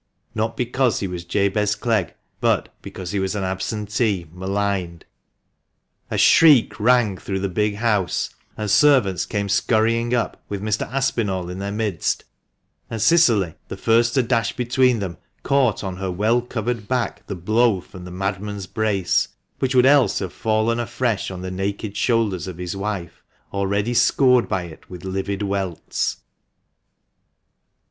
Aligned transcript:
Not 0.33 0.57
because 0.57 0.99
he 0.99 1.07
was 1.07 1.25
Jabez 1.25 1.75
Clegg, 1.75 2.15
but 2.39 2.69
because 2.81 3.11
he 3.11 3.19
was 3.19 3.35
an 3.35 3.43
absentee 3.43 4.25
maligned, 4.33 5.05
404 6.09 6.09
THE 6.09 6.09
MANCHESTER 6.09 6.09
MAN. 6.09 6.15
A 6.15 6.17
shriek 6.17 6.79
rang 6.79 7.17
through 7.19 7.39
the 7.39 7.45
big 7.49 7.75
house, 7.75 8.31
and 8.57 8.71
servants 8.71 9.27
came 9.27 9.47
scurrying 9.47 10.15
up, 10.15 10.43
with 10.49 10.59
Mr. 10.63 10.91
Aspinall 10.91 11.51
in 11.51 11.59
their 11.59 11.71
midst; 11.71 12.23
and 12.89 12.99
Cicily, 12.99 13.53
the 13.67 13.77
first 13.77 14.15
to 14.15 14.23
dash 14.23 14.55
between 14.55 14.97
them, 14.97 15.17
caught 15.43 15.83
on 15.83 15.97
her 15.97 16.09
well 16.09 16.41
covered 16.41 16.87
back 16.87 17.27
the 17.27 17.35
blow 17.35 17.79
from 17.79 18.03
the 18.03 18.09
madman's 18.09 18.65
brace, 18.65 19.27
which 19.59 19.75
would 19.75 19.85
else 19.85 20.17
have 20.17 20.33
fallen 20.33 20.79
afresh 20.79 21.29
on 21.29 21.41
the 21.43 21.51
naked 21.51 21.95
shoulders 21.95 22.47
of 22.47 22.57
his 22.57 22.75
wife, 22.75 23.23
already 23.53 23.93
scored 23.93 24.49
by 24.49 24.63
it 24.63 24.89
with 24.89 25.05
livid 25.05 25.43
welts. 25.43 26.21